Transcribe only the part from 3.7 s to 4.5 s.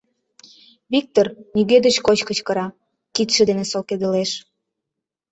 солкедылеш.